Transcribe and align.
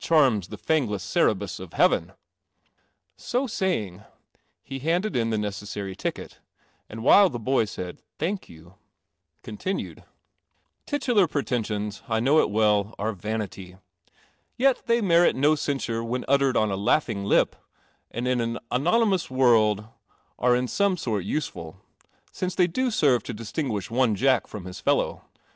um 0.09 0.39
the 0.49 0.57
fai 0.57 0.79
Cerberus 0.97 1.59
or 1.59 1.67
1 1.67 1.79
leaven 1.79 2.13
he 4.63 4.79
b. 4.79 4.89
in 4.91 5.29
the 5.29 5.37
neces 5.37 5.95
ticket, 5.95 6.39
and, 6.89 7.03
while 7.03 7.29
the 7.29 7.37
1 7.37 7.67
Id 7.77 8.01
'Thank 8.17 8.47
THE 8.47 8.47
CELESTIAL 8.47 8.49
OMNIBUS 8.49 8.49
you," 8.49 8.75
continued:" 9.43 10.03
Titular 10.87 11.27
pretensions, 11.27 12.01
I 12.09 12.19
know 12.19 12.39
it 12.39 12.49
well, 12.49 12.95
are 12.97 13.13
vanity. 13.13 13.77
Yet 14.57 14.81
they 14.87 15.01
merit 15.01 15.35
no 15.35 15.53
censure 15.53 16.03
when 16.03 16.25
uttered 16.27 16.57
on 16.57 16.71
a 16.71 16.75
laughing 16.75 17.23
lip, 17.23 17.55
and 18.09 18.27
in 18.27 18.41
an 18.41 18.57
hom 18.71 18.85
onymous 18.87 19.29
world 19.29 19.85
are 20.39 20.55
in 20.55 20.67
some 20.67 20.97
sort 20.97 21.25
useful, 21.25 21.79
since 22.31 22.55
they 22.55 22.65
do 22.65 22.89
serve 22.89 23.21
to 23.21 23.35
distinguish 23.35 23.91
one 23.91 24.15
Jack 24.15 24.47
from 24.47 24.65
his 24.65 24.79
fellow. 24.79 25.25